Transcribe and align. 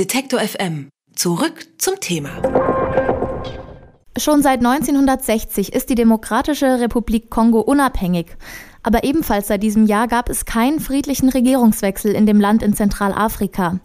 Detektor 0.00 0.40
FM. 0.40 0.88
Zurück 1.14 1.66
zum 1.76 2.00
Thema. 2.00 2.30
Schon 4.16 4.40
seit 4.40 4.60
1960 4.60 5.74
ist 5.74 5.90
die 5.90 5.94
Demokratische 5.94 6.80
Republik 6.80 7.28
Kongo 7.28 7.60
unabhängig. 7.60 8.28
Aber 8.82 9.04
ebenfalls 9.04 9.48
seit 9.48 9.62
diesem 9.62 9.84
Jahr 9.84 10.08
gab 10.08 10.30
es 10.30 10.46
keinen 10.46 10.80
friedlichen 10.80 11.28
Regierungswechsel 11.28 12.14
in 12.14 12.24
dem 12.24 12.40
Land 12.40 12.62
in 12.62 12.72
Zentralafrika. 12.72 13.78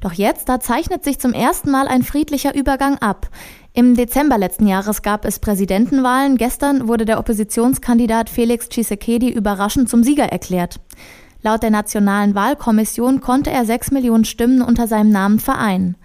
Doch 0.00 0.14
jetzt, 0.14 0.48
da 0.48 0.58
zeichnet 0.58 1.04
sich 1.04 1.20
zum 1.20 1.32
ersten 1.32 1.70
Mal 1.70 1.86
ein 1.86 2.02
friedlicher 2.02 2.56
Übergang 2.56 2.98
ab. 2.98 3.28
Im 3.72 3.94
Dezember 3.94 4.38
letzten 4.38 4.66
Jahres 4.66 5.02
gab 5.02 5.24
es 5.24 5.38
Präsidentenwahlen. 5.38 6.38
Gestern 6.38 6.88
wurde 6.88 7.04
der 7.04 7.20
Oppositionskandidat 7.20 8.30
Felix 8.30 8.68
Tshisekedi 8.68 9.30
überraschend 9.30 9.88
zum 9.88 10.02
Sieger 10.02 10.24
erklärt. 10.24 10.80
Laut 11.44 11.64
der 11.64 11.70
Nationalen 11.70 12.36
Wahlkommission 12.36 13.20
konnte 13.20 13.50
er 13.50 13.64
sechs 13.64 13.90
Millionen 13.90 14.24
Stimmen 14.24 14.62
unter 14.62 14.86
seinem 14.86 15.10
Namen 15.10 15.40
vereinen. 15.40 15.96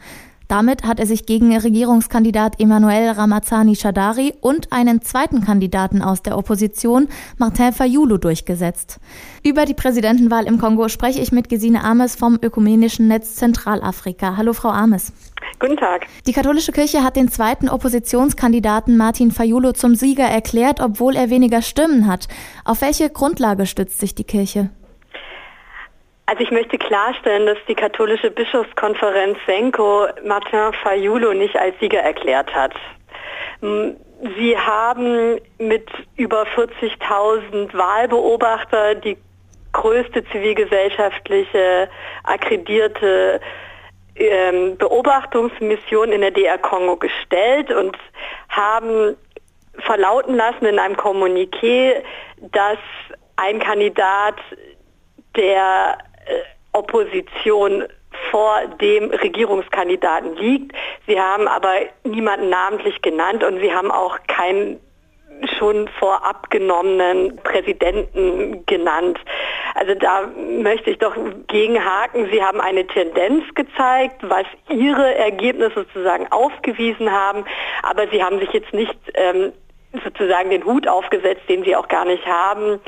Damit 0.48 0.84
hat 0.84 1.00
er 1.00 1.06
sich 1.06 1.26
gegen 1.26 1.56
Regierungskandidat 1.56 2.60
Emmanuel 2.60 3.12
Ramazani 3.12 3.76
Shadari 3.76 4.34
und 4.40 4.72
einen 4.72 5.02
zweiten 5.02 5.42
Kandidaten 5.44 6.02
aus 6.02 6.24
der 6.24 6.38
Opposition, 6.38 7.10
Martin 7.38 7.74
Fayulu, 7.74 8.18
durchgesetzt. 8.18 9.00
Über 9.44 9.66
die 9.66 9.74
Präsidentenwahl 9.74 10.48
im 10.48 10.58
Kongo 10.58 10.88
spreche 10.88 11.20
ich 11.20 11.32
mit 11.32 11.50
Gesine 11.50 11.84
Ames 11.84 12.16
vom 12.16 12.40
Ökumenischen 12.42 13.08
Netz 13.08 13.36
Zentralafrika. 13.36 14.38
Hallo, 14.38 14.54
Frau 14.54 14.70
Ames. 14.70 15.12
Guten 15.60 15.78
Tag. 15.78 16.08
Die 16.26 16.34
katholische 16.34 16.72
Kirche 16.72 17.04
hat 17.04 17.16
den 17.16 17.30
zweiten 17.30 17.70
Oppositionskandidaten 17.70 18.96
Martin 18.96 19.32
Fayulu 19.32 19.74
zum 19.74 19.96
Sieger 19.96 20.26
erklärt, 20.26 20.80
obwohl 20.80 21.16
er 21.16 21.30
weniger 21.30 21.62
Stimmen 21.62 22.08
hat. 22.08 22.28
Auf 22.64 22.82
welche 22.82 23.10
Grundlage 23.10 23.66
stützt 23.66 24.00
sich 24.00 24.16
die 24.16 24.24
Kirche? 24.24 24.70
Also 26.28 26.44
ich 26.44 26.52
möchte 26.52 26.78
klarstellen, 26.78 27.46
dass 27.46 27.58
die 27.70 27.76
katholische 27.76 28.30
Bischofskonferenz 28.30 29.38
Senko 29.46 30.08
Martin 30.26 30.74
Fayulo 30.84 31.34
nicht 31.34 31.58
als 31.58 31.74
Sieger 31.80 32.02
erklärt 32.02 32.54
hat. 32.54 32.74
Sie 33.62 34.58
haben 34.58 35.40
mit 35.58 35.90
über 36.18 36.44
40.000 36.44 37.74
Wahlbeobachter 37.74 38.96
die 38.96 39.18
größte 39.72 40.26
zivilgesellschaftliche 40.26 41.88
akkreditierte 42.26 43.40
ähm, 44.16 44.76
Beobachtungsmission 44.78 46.12
in 46.12 46.20
der 46.20 46.32
DR 46.32 46.58
Kongo 46.58 46.98
gestellt 46.98 47.72
und 47.72 47.98
haben 48.50 49.16
verlauten 49.80 50.36
lassen 50.36 50.66
in 50.66 50.78
einem 50.78 50.96
Kommuniqué, 50.96 52.04
dass 52.52 52.80
ein 53.38 53.60
Kandidat 53.60 54.36
der 55.38 56.00
Opposition 56.74 57.86
vor 58.32 58.68
dem 58.82 59.12
Regierungskandidaten 59.12 60.36
liegt. 60.38 60.74
Sie 61.08 61.20
haben 61.20 61.48
aber 61.48 61.74
niemanden 62.04 62.50
namentlich 62.50 63.02
genannt 63.02 63.44
und 63.44 63.60
sie 63.60 63.74
haben 63.74 63.92
auch 63.92 64.18
keinen 64.28 64.80
schon 65.58 65.88
vorab 66.00 66.50
genommenen 66.50 67.38
Präsidenten 67.38 68.66
genannt. 68.66 69.20
Also 69.76 69.94
da 69.94 70.28
möchte 70.62 70.90
ich 70.90 70.98
doch 70.98 71.16
gegenhaken. 71.48 72.30
Sie 72.32 72.44
haben 72.44 72.60
eine 72.60 72.88
Tendenz 72.88 73.44
gezeigt, 73.54 74.22
was 74.22 74.46
Ihre 74.70 75.16
Ergebnisse 75.16 75.76
sozusagen 75.76 76.28
aufgewiesen 76.32 77.12
haben, 77.12 77.46
aber 77.84 78.08
Sie 78.08 78.24
haben 78.24 78.40
sich 78.40 78.52
jetzt 78.52 78.74
nicht 78.74 78.98
ähm, 79.14 79.54
sozusagen 80.04 80.50
den 80.50 80.66
Hut 80.66 80.88
aufgesetzt, 80.88 81.44
den 81.48 81.64
Sie 81.64 81.76
auch 81.76 81.88
gar 81.88 82.06
nicht 82.06 82.26
haben, 82.26 82.80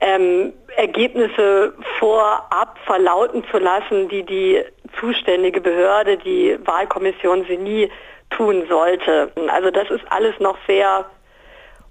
ähm, 0.00 0.52
Ergebnisse 0.76 1.74
vorab 1.98 2.78
verlauten 2.84 3.44
zu 3.50 3.58
lassen, 3.58 4.08
die 4.08 4.22
die 4.22 4.62
zuständige 4.98 5.60
Behörde, 5.60 6.16
die 6.16 6.58
Wahlkommission, 6.64 7.44
sie 7.48 7.56
nie 7.56 7.90
tun 8.30 8.64
sollte. 8.68 9.32
Also 9.48 9.70
das 9.70 9.90
ist 9.90 10.04
alles 10.10 10.38
noch 10.40 10.56
sehr 10.66 11.06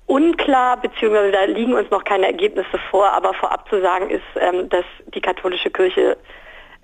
unklar, 0.05 0.77
beziehungsweise 0.77 1.31
da 1.31 1.43
liegen 1.45 1.73
uns 1.73 1.89
noch 1.89 2.03
keine 2.03 2.27
Ergebnisse 2.27 2.77
vor, 2.89 3.11
aber 3.11 3.33
vorab 3.33 3.67
zu 3.69 3.81
sagen 3.81 4.09
ist, 4.09 4.23
ähm, 4.35 4.69
dass 4.69 4.85
die 5.13 5.21
katholische 5.21 5.71
Kirche 5.71 6.17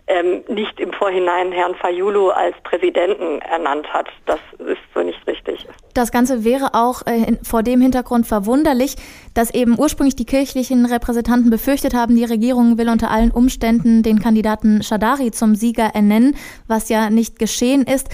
ähm, 0.09 0.43
nicht 0.47 0.79
im 0.79 0.91
Vorhinein 0.91 1.51
Herrn 1.51 1.75
Fayulu 1.75 2.29
als 2.29 2.55
Präsidenten 2.63 3.39
ernannt 3.41 3.87
hat. 3.93 4.07
Das 4.25 4.39
ist 4.57 4.81
so 4.93 5.01
nicht 5.01 5.25
richtig. 5.27 5.65
Das 5.93 6.11
Ganze 6.11 6.43
wäre 6.43 6.73
auch 6.73 7.05
äh, 7.05 7.37
vor 7.43 7.61
dem 7.61 7.79
Hintergrund 7.79 8.25
verwunderlich, 8.25 8.95
dass 9.35 9.53
eben 9.53 9.77
ursprünglich 9.79 10.15
die 10.15 10.25
kirchlichen 10.25 10.85
Repräsentanten 10.85 11.51
befürchtet 11.51 11.93
haben, 11.93 12.15
die 12.15 12.25
Regierung 12.25 12.77
will 12.77 12.89
unter 12.89 13.11
allen 13.11 13.31
Umständen 13.31 14.01
den 14.01 14.19
Kandidaten 14.19 14.81
Shadari 14.81 15.31
zum 15.31 15.55
Sieger 15.55 15.91
ernennen, 15.93 16.35
was 16.67 16.89
ja 16.89 17.09
nicht 17.11 17.37
geschehen 17.37 17.83
ist. 17.83 18.09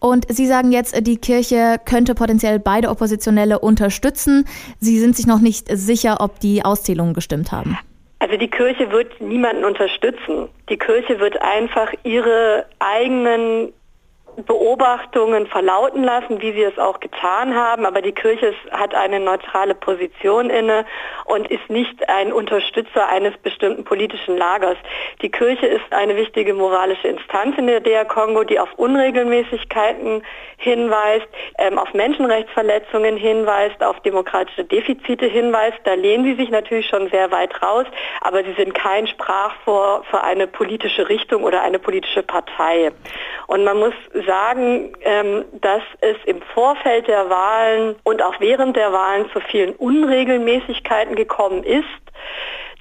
Und 0.00 0.26
Sie 0.28 0.46
sagen 0.46 0.72
jetzt, 0.72 1.06
die 1.06 1.18
Kirche 1.18 1.76
könnte 1.84 2.14
potenziell 2.14 2.58
beide 2.58 2.88
Oppositionelle 2.88 3.60
unterstützen. 3.60 4.46
Sie 4.80 4.98
sind 4.98 5.14
sich 5.14 5.26
noch 5.26 5.38
nicht 5.38 5.68
sicher, 5.70 6.16
ob 6.20 6.40
die 6.40 6.64
Auszählungen 6.64 7.14
gestimmt 7.14 7.52
haben. 7.52 7.78
Also 8.22 8.36
die 8.36 8.48
Kirche 8.48 8.92
wird 8.92 9.20
niemanden 9.20 9.64
unterstützen. 9.64 10.48
Die 10.68 10.78
Kirche 10.78 11.18
wird 11.18 11.42
einfach 11.42 11.92
ihre 12.04 12.66
eigenen 12.78 13.72
Beobachtungen 14.36 15.46
verlauten 15.46 16.02
lassen, 16.04 16.40
wie 16.40 16.52
sie 16.52 16.62
es 16.62 16.78
auch 16.78 17.00
getan 17.00 17.54
haben, 17.54 17.84
aber 17.84 18.00
die 18.00 18.12
Kirche 18.12 18.54
hat 18.70 18.94
eine 18.94 19.20
neutrale 19.20 19.74
Position 19.74 20.48
inne 20.48 20.86
und 21.26 21.50
ist 21.50 21.68
nicht 21.68 22.08
ein 22.08 22.32
Unterstützer 22.32 23.08
eines 23.08 23.36
bestimmten 23.38 23.84
politischen 23.84 24.38
Lagers. 24.38 24.76
Die 25.20 25.30
Kirche 25.30 25.66
ist 25.66 25.84
eine 25.90 26.16
wichtige 26.16 26.54
moralische 26.54 27.08
Instanz 27.08 27.58
in 27.58 27.66
der 27.66 27.80
DR 27.80 28.06
Kongo, 28.06 28.44
die 28.44 28.58
auf 28.58 28.72
Unregelmäßigkeiten 28.76 30.22
hinweist, 30.56 31.28
ähm, 31.58 31.78
auf 31.78 31.92
Menschenrechtsverletzungen 31.92 33.16
hinweist, 33.16 33.82
auf 33.82 34.00
demokratische 34.00 34.64
Defizite 34.64 35.26
hinweist. 35.26 35.78
Da 35.84 35.94
lehnen 35.94 36.24
sie 36.24 36.34
sich 36.34 36.50
natürlich 36.50 36.86
schon 36.86 37.10
sehr 37.10 37.30
weit 37.30 37.62
raus, 37.62 37.86
aber 38.22 38.42
sie 38.44 38.52
sind 38.54 38.72
kein 38.74 39.06
Sprachrohr 39.06 40.04
für 40.10 40.22
eine 40.22 40.46
politische 40.46 41.08
Richtung 41.08 41.42
oder 41.42 41.62
eine 41.62 41.78
politische 41.78 42.22
Partei. 42.22 42.92
Und 43.46 43.64
man 43.64 43.78
muss 43.78 43.94
sagen, 44.26 44.92
ähm, 45.02 45.44
dass 45.60 45.82
es 46.00 46.16
im 46.26 46.42
Vorfeld 46.54 47.08
der 47.08 47.28
Wahlen 47.30 47.96
und 48.04 48.22
auch 48.22 48.38
während 48.40 48.76
der 48.76 48.92
Wahlen 48.92 49.30
zu 49.32 49.40
vielen 49.40 49.74
Unregelmäßigkeiten 49.74 51.14
gekommen 51.16 51.64
ist. 51.64 51.84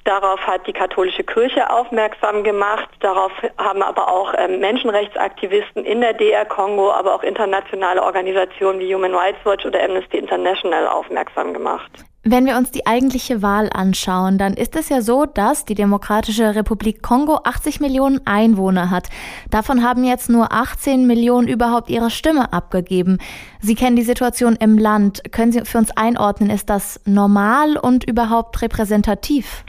Darauf 0.03 0.39
hat 0.47 0.65
die 0.65 0.73
katholische 0.73 1.23
Kirche 1.23 1.69
aufmerksam 1.69 2.43
gemacht. 2.43 2.89
Darauf 3.01 3.31
haben 3.57 3.83
aber 3.83 4.11
auch 4.11 4.33
ähm, 4.37 4.59
Menschenrechtsaktivisten 4.59 5.85
in 5.85 6.01
der 6.01 6.13
DR 6.13 6.45
Kongo, 6.45 6.91
aber 6.91 7.13
auch 7.13 7.23
internationale 7.23 8.01
Organisationen 8.01 8.79
wie 8.79 8.93
Human 8.93 9.13
Rights 9.13 9.39
Watch 9.45 9.65
oder 9.65 9.83
Amnesty 9.83 10.17
International 10.17 10.87
aufmerksam 10.87 11.53
gemacht. 11.53 11.91
Wenn 12.23 12.45
wir 12.45 12.55
uns 12.55 12.69
die 12.69 12.85
eigentliche 12.85 13.41
Wahl 13.41 13.71
anschauen, 13.73 14.37
dann 14.37 14.53
ist 14.53 14.75
es 14.75 14.89
ja 14.89 15.01
so, 15.01 15.25
dass 15.25 15.65
die 15.65 15.73
Demokratische 15.73 16.53
Republik 16.53 17.01
Kongo 17.01 17.39
80 17.45 17.79
Millionen 17.79 18.21
Einwohner 18.27 18.91
hat. 18.91 19.09
Davon 19.49 19.83
haben 19.83 20.03
jetzt 20.03 20.29
nur 20.29 20.53
18 20.53 21.07
Millionen 21.07 21.47
überhaupt 21.47 21.89
ihre 21.89 22.11
Stimme 22.11 22.53
abgegeben. 22.53 23.17
Sie 23.59 23.73
kennen 23.73 23.95
die 23.95 24.03
Situation 24.03 24.55
im 24.55 24.77
Land. 24.77 25.31
Können 25.31 25.51
Sie 25.51 25.65
für 25.65 25.79
uns 25.79 25.97
einordnen, 25.97 26.51
ist 26.51 26.69
das 26.69 27.01
normal 27.05 27.75
und 27.75 28.07
überhaupt 28.07 28.61
repräsentativ? 28.61 29.63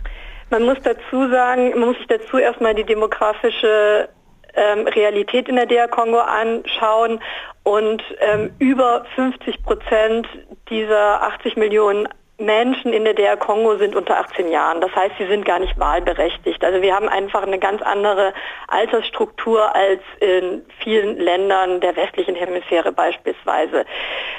Man 0.50 0.64
muss 0.64 0.76
dazu 0.84 1.30
sagen, 1.30 1.70
man 1.70 1.88
muss 1.88 1.96
sich 1.96 2.08
dazu 2.08 2.36
erstmal 2.36 2.74
die 2.74 2.84
demografische 2.84 4.10
ähm, 4.54 4.86
Realität 4.88 5.48
in 5.48 5.56
der 5.56 5.64
DR 5.64 5.88
Kongo 5.88 6.18
anschauen 6.18 7.18
und 7.62 8.02
ähm, 8.20 8.50
über 8.58 9.06
50 9.14 9.62
Prozent 9.62 10.28
dieser 10.68 11.22
80 11.22 11.56
Millionen 11.56 12.06
Menschen 12.44 12.92
in 12.92 13.04
der 13.04 13.14
DR 13.14 13.36
Kongo 13.36 13.76
sind 13.76 13.96
unter 13.96 14.18
18 14.18 14.48
Jahren. 14.48 14.80
Das 14.80 14.94
heißt, 14.94 15.14
sie 15.18 15.26
sind 15.26 15.44
gar 15.44 15.58
nicht 15.58 15.78
wahlberechtigt. 15.78 16.62
Also 16.64 16.82
wir 16.82 16.94
haben 16.94 17.08
einfach 17.08 17.42
eine 17.42 17.58
ganz 17.58 17.82
andere 17.82 18.34
Altersstruktur 18.68 19.74
als 19.74 20.00
in 20.20 20.64
vielen 20.82 21.18
Ländern 21.18 21.80
der 21.80 21.96
westlichen 21.96 22.34
Hemisphäre 22.34 22.92
beispielsweise. 22.92 23.84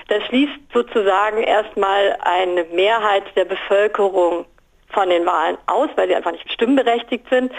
Das 0.07 0.23
schließt 0.25 0.53
sozusagen 0.73 1.43
erstmal 1.43 2.17
eine 2.21 2.65
Mehrheit 2.65 3.23
der 3.35 3.45
Bevölkerung 3.45 4.45
von 4.89 5.09
den 5.09 5.25
Wahlen 5.25 5.57
aus, 5.65 5.89
weil 5.95 6.07
sie 6.07 6.15
einfach 6.15 6.31
nicht 6.31 6.51
stimmberechtigt 6.51 7.27
sind. 7.29 7.51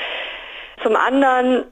Zum 0.82 0.96
anderen 0.96 1.64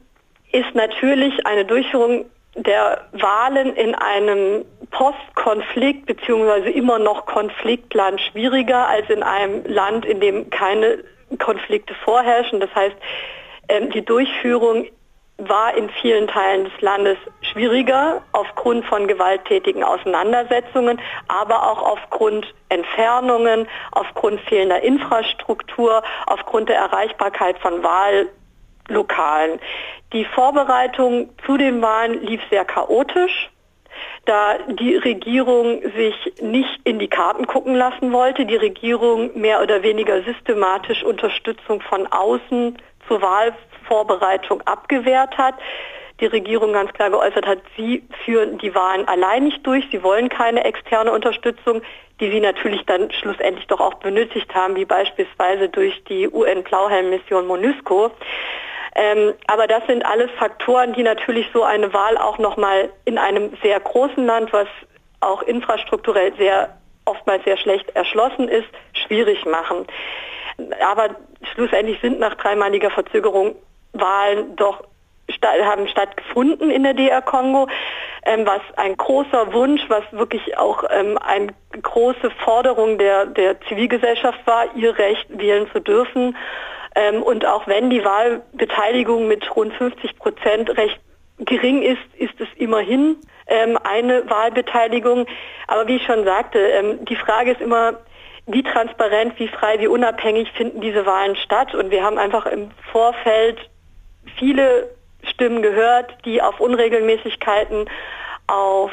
ist 0.53 0.75
natürlich 0.75 1.47
eine 1.47 1.65
Durchführung 1.65 2.27
der 2.55 3.07
Wahlen 3.13 3.75
in 3.77 3.95
einem 3.95 4.65
Postkonflikt 4.91 6.07
bzw. 6.07 6.71
immer 6.71 6.99
noch 6.99 7.27
Konfliktland 7.27 8.21
schwieriger 8.21 8.89
als 8.89 9.09
in 9.09 9.23
einem 9.23 9.65
Land, 9.65 10.05
in 10.05 10.21
dem 10.21 10.51
keine 10.51 11.03
Konflikte 11.39 11.95
vorherrschen. 12.05 12.61
Das 12.61 12.75
heißt, 12.75 12.97
ähm, 13.69 13.91
die 13.91 14.05
Durchführung 14.05 14.87
war 15.39 15.75
in 15.75 15.89
vielen 16.01 16.29
Teilen 16.29 16.65
des 16.65 16.81
Landes 16.81 17.17
schwieriger 17.41 18.23
aufgrund 18.33 18.85
von 18.85 19.09
gewalttätigen 19.09 19.83
Auseinandersetzungen, 19.83 21.01
aber 21.29 21.69
auch 21.69 21.83
aufgrund 21.83 22.55
Entfernungen, 22.69 23.67
aufgrund 23.93 24.41
fehlender 24.43 24.83
Infrastruktur, 24.83 26.03
aufgrund 26.27 26.69
der 26.69 26.77
Erreichbarkeit 26.77 27.59
von 27.59 27.83
Wahl 27.83 28.29
Wahllokalen. 28.89 29.61
Die 30.13 30.25
Vorbereitung 30.25 31.31
zu 31.47 31.57
den 31.57 31.83
Wahlen 31.83 32.25
lief 32.25 32.41
sehr 32.51 32.65
chaotisch 32.65 33.51
da 34.25 34.59
die 34.69 34.97
Regierung 34.97 35.83
sich 35.97 36.41
nicht 36.41 36.81
in 36.85 36.99
die 36.99 37.09
Karten 37.09 37.47
gucken 37.47 37.75
lassen 37.75 38.13
wollte, 38.13 38.47
die 38.47 38.57
Regierung 38.57 39.39
mehr 39.39 39.61
oder 39.61 39.83
weniger 39.83 40.23
systematisch 40.23 41.03
Unterstützung 41.03 41.81
von 41.81 42.07
außen 42.07 42.79
zur 43.09 43.21
Wahlvorbereitung 43.21 44.61
abgewehrt 44.63 45.37
hat. 45.37 45.55
Die 46.21 46.27
Regierung 46.27 46.73
ganz 46.73 46.93
klar 46.93 47.11
geäußert 47.11 47.47
hat, 47.47 47.59
sie 47.77 48.05
führen 48.25 48.59
die 48.59 48.75
Wahlen 48.75 49.09
allein 49.09 49.43
nicht 49.43 49.67
durch, 49.67 49.85
sie 49.91 50.05
wollen 50.05 50.29
keine 50.29 50.65
externe 50.65 51.11
Unterstützung, 51.11 51.83
die 52.21 52.31
sie 52.31 52.41
natürlich 52.41 52.85
dann 52.87 53.11
schlussendlich 53.11 53.67
doch 53.67 53.81
auch 53.81 53.95
benötigt 53.95 54.55
haben, 54.55 54.77
wie 54.77 54.85
beispielsweise 54.85 55.69
durch 55.69 56.05
die 56.05 56.29
UN-Blauhelm-Mission 56.29 57.47
MONUSCO. 57.49 58.13
Ähm, 58.95 59.35
aber 59.47 59.67
das 59.67 59.87
sind 59.87 60.05
alles 60.05 60.31
Faktoren, 60.39 60.93
die 60.93 61.03
natürlich 61.03 61.47
so 61.53 61.63
eine 61.63 61.93
Wahl 61.95 62.19
auch 62.19 62.39
nochmal 62.39 62.91
in 63.05 63.19
einem 63.19 63.57
sehr 63.63 63.81
großen 63.81 64.25
Land, 64.25 64.53
was 64.53 64.69
auch 65.21 65.43
infrastrukturell 65.43 66.35
sehr 66.37 66.77
oftmals 67.05 67.45
sehr 67.45 67.57
schlecht 67.57 67.91
erschlossen 67.97 68.49
ist, 68.49 68.69
schwierig 68.93 69.45
machen. 69.45 69.87
Aber 70.85 71.17
schlussendlich 71.55 72.01
sind 72.01 72.21
nach 72.21 72.35
dreimaliger 72.35 72.91
Verzögerung 72.91 73.57
Wahlen 73.93 74.57
doch 74.57 74.85
haben 75.43 75.89
stattgefunden 75.89 76.71
in 76.71 76.83
der 76.83 76.95
DR 76.95 77.23
Kongo, 77.23 77.69
ähm, 78.25 78.47
was 78.47 78.61
ein 78.77 78.97
großer 78.97 79.53
Wunsch, 79.53 79.83
was 79.89 80.05
wirklich 80.13 80.57
auch 80.57 80.85
ähm, 80.91 81.19
eine 81.19 81.49
große 81.81 82.31
Forderung 82.45 82.99
der, 82.99 83.27
der 83.27 83.61
Zivilgesellschaft 83.63 84.47
war, 84.47 84.67
ihr 84.77 84.97
Recht 84.99 85.27
wählen 85.29 85.69
zu 85.73 85.81
dürfen. 85.81 86.37
Ähm, 86.95 87.23
und 87.23 87.45
auch 87.47 87.67
wenn 87.67 87.91
die 87.91 88.05
Wahlbeteiligung 88.05 89.29
mit 89.29 89.55
rund 89.57 89.73
50 89.75 90.19
Prozent 90.19 90.77
recht 90.77 91.01
gering 91.39 91.83
ist, 91.83 92.03
ist 92.19 92.39
es 92.41 92.49
immerhin 92.57 93.17
ähm, 93.47 93.79
eine 93.83 94.29
Wahlbeteiligung. 94.29 95.27
Aber 95.67 95.87
wie 95.89 95.97
ich 95.97 96.05
schon 96.05 96.25
sagte, 96.25 96.59
ähm, 96.59 97.05
die 97.05 97.17
Frage 97.17 97.53
ist 97.53 97.61
immer, 97.61 97.95
wie 98.47 98.63
transparent, 98.63 99.39
wie 99.39 99.49
frei, 99.49 99.79
wie 99.79 99.87
unabhängig 99.87 100.51
finden 100.53 100.81
diese 100.81 101.07
Wahlen 101.07 101.37
statt. 101.37 101.75
Und 101.75 101.91
wir 101.91 102.03
haben 102.03 102.19
einfach 102.19 102.47
im 102.47 102.71
Vorfeld 102.91 103.59
viele 104.39 104.91
Stimmen 105.23 105.63
gehört, 105.63 106.17
die 106.25 106.43
auf 106.43 106.61
Unregelmäßigkeiten, 106.61 107.89
auf 108.49 108.91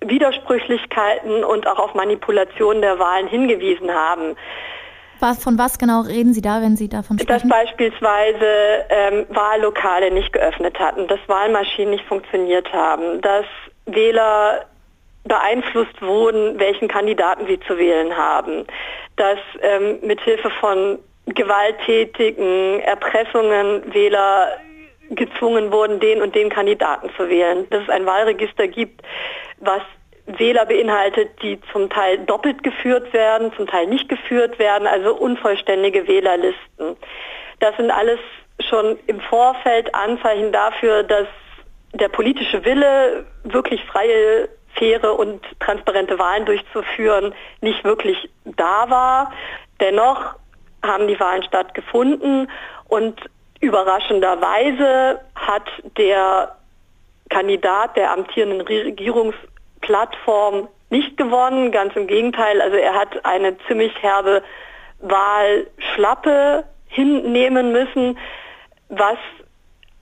Widersprüchlichkeiten 0.00 1.44
und 1.44 1.66
auch 1.66 1.78
auf 1.78 1.94
Manipulationen 1.94 2.82
der 2.82 2.98
Wahlen 2.98 3.28
hingewiesen 3.28 3.92
haben. 3.92 4.36
Was, 5.20 5.42
von 5.42 5.58
was 5.58 5.78
genau 5.78 6.02
reden 6.02 6.32
Sie 6.32 6.42
da, 6.42 6.62
wenn 6.62 6.76
Sie 6.76 6.88
davon 6.88 7.18
sprechen? 7.18 7.48
Dass 7.48 7.58
beispielsweise 7.66 8.84
ähm, 8.88 9.26
Wahllokale 9.30 10.10
nicht 10.12 10.32
geöffnet 10.32 10.78
hatten, 10.78 11.06
dass 11.08 11.18
Wahlmaschinen 11.26 11.90
nicht 11.90 12.04
funktioniert 12.06 12.72
haben, 12.72 13.20
dass 13.20 13.44
Wähler 13.86 14.66
beeinflusst 15.24 16.00
wurden, 16.00 16.58
welchen 16.58 16.88
Kandidaten 16.88 17.46
sie 17.46 17.60
zu 17.60 17.76
wählen 17.76 18.16
haben, 18.16 18.66
dass 19.16 19.38
ähm, 19.60 19.98
mithilfe 20.02 20.50
von 20.60 20.98
gewalttätigen 21.26 22.80
Erpressungen 22.80 23.92
Wähler 23.92 24.56
gezwungen 25.10 25.72
wurden, 25.72 26.00
den 26.00 26.22
und 26.22 26.34
den 26.34 26.48
Kandidaten 26.50 27.10
zu 27.16 27.28
wählen, 27.28 27.66
dass 27.70 27.82
es 27.82 27.88
ein 27.88 28.06
Wahlregister 28.06 28.68
gibt, 28.68 29.02
was 29.58 29.82
Wähler 30.28 30.66
beinhaltet, 30.66 31.42
die 31.42 31.58
zum 31.72 31.88
Teil 31.88 32.18
doppelt 32.18 32.62
geführt 32.62 33.12
werden, 33.12 33.52
zum 33.56 33.66
Teil 33.66 33.86
nicht 33.86 34.08
geführt 34.08 34.58
werden, 34.58 34.86
also 34.86 35.14
unvollständige 35.14 36.06
Wählerlisten. 36.06 36.96
Das 37.60 37.76
sind 37.76 37.90
alles 37.90 38.20
schon 38.68 38.98
im 39.06 39.20
Vorfeld 39.20 39.94
Anzeichen 39.94 40.52
dafür, 40.52 41.02
dass 41.02 41.26
der 41.94 42.08
politische 42.08 42.64
Wille, 42.64 43.24
wirklich 43.44 43.82
freie, 43.84 44.48
faire 44.74 45.18
und 45.18 45.40
transparente 45.60 46.18
Wahlen 46.18 46.44
durchzuführen, 46.44 47.34
nicht 47.60 47.82
wirklich 47.84 48.28
da 48.44 48.90
war. 48.90 49.32
Dennoch 49.80 50.34
haben 50.82 51.08
die 51.08 51.18
Wahlen 51.18 51.42
stattgefunden 51.42 52.50
und 52.88 53.18
überraschenderweise 53.60 55.20
hat 55.34 55.68
der 55.96 56.54
Kandidat 57.30 57.96
der 57.96 58.12
amtierenden 58.12 58.60
Regierungs 58.60 59.34
Plattform 59.88 60.68
nicht 60.90 61.16
gewonnen, 61.16 61.72
ganz 61.72 61.96
im 61.96 62.06
Gegenteil. 62.06 62.60
Also 62.60 62.76
er 62.76 62.94
hat 62.94 63.24
eine 63.24 63.56
ziemlich 63.66 63.92
herbe 64.02 64.42
Wahlschlappe 65.00 66.64
hinnehmen 66.88 67.72
müssen, 67.72 68.18
was 68.90 69.16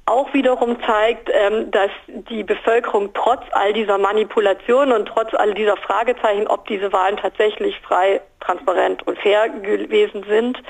auch 0.06 0.34
wiederum 0.34 0.76
zeigt, 0.82 1.30
ähm, 1.32 1.70
dass 1.70 1.90
die 2.08 2.42
Bevölkerung 2.42 3.12
trotz 3.14 3.42
all 3.52 3.72
dieser 3.72 3.98
Manipulationen 3.98 4.92
und 4.92 5.06
trotz 5.06 5.34
all 5.34 5.54
dieser 5.54 5.76
Fragezeichen, 5.76 6.48
ob 6.48 6.66
diese 6.66 6.92
Wahlen 6.92 7.16
tatsächlich 7.16 7.78
frei, 7.80 8.20
transparent 8.40 9.06
und 9.06 9.18
fair 9.18 9.48
gewesen 9.48 10.24
sind, 10.28 10.60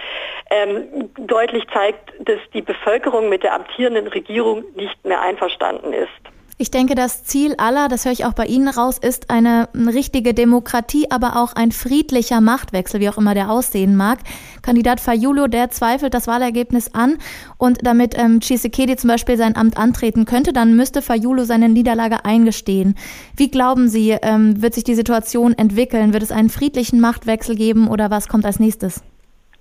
ähm, 0.51 1.11
deutlich 1.19 1.65
zeigt, 1.73 2.13
dass 2.21 2.39
die 2.53 2.63
Bevölkerung 2.63 3.31
mit 3.31 3.43
der 3.43 3.55
amtierenden 3.55 4.09
Regierung 4.09 4.65
nicht 4.75 5.03
mehr 5.05 5.23
einverstanden 5.23 5.95
ist. 5.95 6.36
Ich 6.58 6.70
denke, 6.70 6.94
das 6.94 7.23
Ziel 7.23 7.55
aller, 7.58 7.88
das 7.88 8.06
höre 8.06 8.12
ich 8.12 8.25
auch 8.25 8.32
bei 8.32 8.47
Ihnen 8.47 8.69
raus, 8.69 8.97
ist 8.97 9.29
eine, 9.29 9.69
richtige 9.75 10.32
Demokratie, 10.32 11.11
aber 11.11 11.37
auch 11.37 11.53
ein 11.53 11.70
friedlicher 11.70 12.41
Machtwechsel, 12.41 12.99
wie 12.99 13.11
auch 13.11 13.19
immer 13.19 13.35
der 13.35 13.50
aussehen 13.50 13.94
mag. 13.94 14.20
Kandidat 14.62 14.99
Fayulo, 14.99 15.49
der 15.49 15.69
zweifelt 15.69 16.14
das 16.14 16.26
Wahlergebnis 16.26 16.94
an 16.94 17.19
und 17.58 17.87
damit 17.87 18.17
ähm, 18.19 18.41
Tshisekedi 18.41 18.97
zum 18.97 19.08
Beispiel 19.08 19.37
sein 19.37 19.55
Amt 19.55 19.76
antreten 19.76 20.25
könnte, 20.25 20.55
dann 20.55 20.76
müsste 20.76 21.03
Fayulo 21.03 21.44
seine 21.44 21.69
Niederlage 21.69 22.25
eingestehen. 22.25 22.97
Wie 23.37 23.50
glauben 23.50 23.88
Sie, 23.88 24.17
ähm, 24.23 24.62
wird 24.62 24.73
sich 24.73 24.85
die 24.85 24.94
Situation 24.94 25.53
entwickeln? 25.53 26.14
Wird 26.14 26.23
es 26.23 26.32
einen 26.32 26.49
friedlichen 26.49 27.00
Machtwechsel 27.00 27.55
geben 27.55 27.87
oder 27.87 28.11
was 28.11 28.29
kommt 28.29 28.47
als 28.47 28.61
nächstes? 28.61 29.05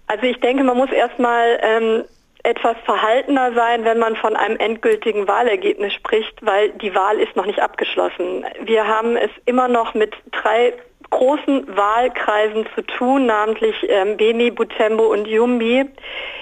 Also 0.07 0.23
ich 0.23 0.39
denke, 0.39 0.63
man 0.63 0.77
muss 0.77 0.91
erstmal 0.91 1.59
ähm, 1.61 2.03
etwas 2.45 2.77
verhaltener 2.85 3.53
sein, 3.53 3.83
wenn 3.83 3.99
man 3.99 4.15
von 4.15 4.35
einem 4.35 4.57
endgültigen 4.57 5.27
Wahlergebnis 5.27 5.93
spricht, 5.93 6.45
weil 6.45 6.69
die 6.69 6.93
Wahl 6.93 7.19
ist 7.19 7.35
noch 7.35 7.45
nicht 7.45 7.59
abgeschlossen. 7.59 8.45
Wir 8.61 8.87
haben 8.87 9.17
es 9.17 9.31
immer 9.45 9.67
noch 9.67 9.93
mit 9.93 10.13
drei 10.31 10.73
großen 11.09 11.75
Wahlkreisen 11.75 12.67
zu 12.75 12.81
tun, 12.83 13.25
namentlich 13.25 13.75
ähm, 13.89 14.17
Beni, 14.17 14.51
Butembo 14.51 15.05
und 15.11 15.27
Yumbi, 15.27 15.85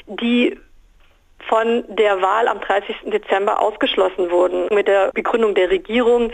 die 0.07 0.59
von 1.47 1.83
der 1.88 2.21
Wahl 2.21 2.47
am 2.47 2.59
30. 2.61 2.95
Dezember 3.05 3.61
ausgeschlossen 3.61 4.31
wurden 4.31 4.67
mit 4.73 4.88
der 4.88 5.11
Begründung 5.11 5.55
der 5.55 5.69
Regierung, 5.69 6.31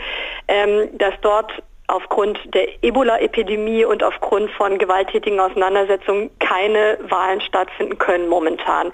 ähm, 0.48 0.88
dass 0.98 1.14
dort 1.22 1.62
aufgrund 1.90 2.38
der 2.54 2.82
Ebola-Epidemie 2.82 3.84
und 3.84 4.02
aufgrund 4.02 4.50
von 4.52 4.78
gewalttätigen 4.78 5.40
Auseinandersetzungen 5.40 6.30
keine 6.38 6.98
Wahlen 7.08 7.40
stattfinden 7.40 7.98
können 7.98 8.28
momentan. 8.28 8.92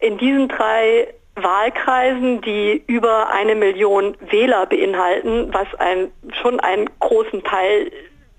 In 0.00 0.18
diesen 0.18 0.48
drei 0.48 1.08
Wahlkreisen, 1.36 2.40
die 2.40 2.82
über 2.86 3.28
eine 3.30 3.54
Million 3.54 4.16
Wähler 4.30 4.66
beinhalten, 4.66 5.52
was 5.52 5.66
ein, 5.78 6.10
schon 6.42 6.60
einen 6.60 6.88
großen 6.98 7.44
Teil 7.44 7.90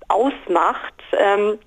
ausmacht, 0.08 0.94
ähm, 1.12 1.58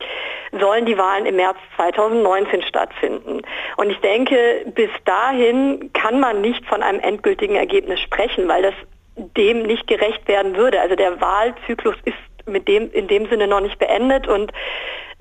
sollen 0.60 0.86
die 0.86 0.98
Wahlen 0.98 1.26
im 1.26 1.38
März 1.38 1.58
2019 1.78 2.64
stattfinden. 2.64 3.42
Und 3.78 3.90
ich 3.90 4.00
denke, 4.00 4.66
bis 4.74 4.90
dahin 5.06 5.92
kann 5.94 6.20
man 6.20 6.42
nicht 6.42 6.66
von 6.66 6.84
einem 6.84 7.00
endgültigen 7.00 7.56
Ergebnis 7.56 8.02
sprechen, 8.02 8.48
weil 8.48 8.64
das 8.64 8.74
dem 9.16 9.64
nicht 9.64 9.88
gerecht 9.88 10.28
werden 10.28 10.56
würde. 10.56 10.80
Also 10.80 10.96
der 10.96 11.20
Wahlzyklus 11.20 11.96
ist 12.06 12.16
mit 12.48 12.68
dem, 12.68 12.92
in 12.92 13.08
dem 13.08 13.28
Sinne 13.30 13.48
noch 13.48 13.62
nicht 13.62 13.78
beendet 13.80 14.28
und 14.28 14.52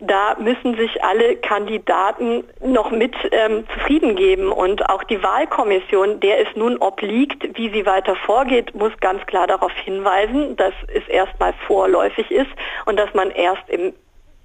da 0.01 0.35
müssen 0.39 0.77
sich 0.77 1.05
alle 1.05 1.37
Kandidaten 1.37 2.45
noch 2.65 2.91
mit 2.91 3.15
ähm, 3.33 3.67
zufrieden 3.75 4.17
geben. 4.17 4.51
Und 4.51 4.89
auch 4.89 5.05
die 5.05 5.23
Wahlkommission, 5.23 6.21
der 6.21 6.41
es 6.41 6.57
nun 6.57 6.79
obliegt, 6.79 7.47
wie 7.59 7.69
sie 7.71 7.85
weiter 7.85 8.17
vorgeht, 8.17 8.75
muss 8.75 8.93
ganz 9.01 9.25
klar 9.27 9.47
darauf 9.47 9.73
hinweisen, 9.73 10.57
dass 10.57 10.73
es 10.95 11.07
erstmal 11.09 11.53
vorläufig 11.67 12.31
ist 12.31 12.51
und 12.87 12.99
dass 12.99 13.13
man 13.13 13.31
erst 13.31 13.69
im 13.69 13.93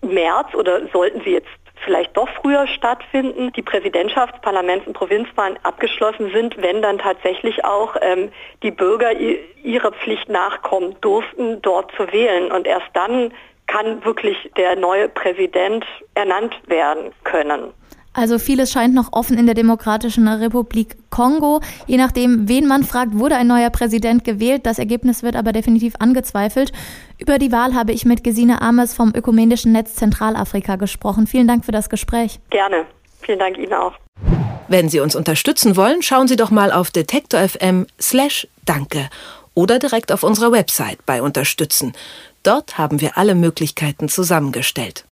März 0.02 0.54
oder 0.56 0.88
sollten 0.92 1.22
sie 1.22 1.32
jetzt 1.32 1.48
vielleicht 1.84 2.15
doch 2.15 2.29
früher 2.41 2.67
stattfinden, 2.67 3.51
die 3.53 3.62
Präsidentschafts-, 3.62 4.41
Parlaments- 4.41 4.88
und 4.88 4.94
Provinzwahlen 4.94 5.58
abgeschlossen 5.63 6.32
sind, 6.32 6.62
wenn 6.62 6.82
dann 6.82 6.98
tatsächlich 6.98 7.63
auch 7.65 7.96
ähm, 8.01 8.32
die 8.63 8.72
Bürger 8.72 9.12
ihrer 9.63 9.91
Pflicht 9.91 10.29
nachkommen 10.29 10.96
durften, 11.01 11.62
dort 11.62 11.91
zu 11.96 12.12
wählen. 12.12 12.51
Und 12.51 12.67
erst 12.67 12.88
dann 12.94 13.32
kann 13.67 14.03
wirklich 14.05 14.51
der 14.58 14.75
neue 14.75 15.10
Präsident 15.10 15.86
ernannt 16.13 16.55
werden 16.67 17.12
können. 17.24 17.74
Also 18.16 18.40
vieles 18.40 18.72
scheint 18.72 18.94
noch 18.94 19.12
offen 19.12 19.38
in 19.38 19.46
der 19.46 19.56
Demokratischen 19.56 20.28
Republik 20.28 20.96
Kongo. 21.10 21.60
Je 21.86 21.98
nachdem, 21.98 22.48
wen 22.48 22.66
man 22.66 22.84
fragt, 22.84 23.14
wurde 23.20 23.36
ein 23.36 23.48
neuer 23.48 23.70
Präsident 23.70 24.24
gewählt. 24.24 24.66
Das 24.66 24.80
Ergebnis 24.80 25.22
wird 25.22 25.36
aber 25.36 25.52
definitiv 25.52 25.96
angezweifelt. 26.00 26.72
Über 27.18 27.38
die 27.40 27.52
Wahl 27.52 27.74
habe 27.76 27.92
ich 27.92 28.06
mit 28.06 28.24
Gesine 28.24 28.62
Ames 28.62 28.94
vom 28.94 29.14
Ökumenischen 29.14 29.74
Netz 29.74 29.96
Zentralafrika 29.96 30.78
gesprochen. 30.78 31.28
Vielen 31.28 31.48
Dank 31.48 31.66
für 31.66 31.74
das 31.74 31.90
Gespräch. 31.90 32.40
Gerne. 32.50 32.86
Vielen 33.20 33.40
Dank 33.40 33.58
Ihnen 33.58 33.74
auch. 33.74 33.94
Wenn 34.70 34.88
Sie 34.88 35.02
uns 35.02 35.16
unterstützen 35.16 35.76
wollen, 35.76 36.02
schauen 36.02 36.28
Sie 36.28 36.38
doch 36.38 36.52
mal 36.52 36.72
auf 36.72 36.92
detektor.fm 36.92 37.86
slash 38.00 38.48
danke 38.66 39.10
oder 39.54 39.78
direkt 39.78 40.12
auf 40.12 40.24
unserer 40.24 40.52
Website 40.54 41.06
bei 41.06 41.22
Unterstützen. 41.22 41.94
Dort 42.44 42.78
haben 42.78 43.02
wir 43.02 43.18
alle 43.18 43.36
Möglichkeiten 43.36 44.08
zusammengestellt. 44.08 45.04